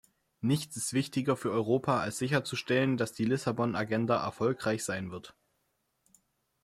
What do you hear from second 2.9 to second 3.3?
dass die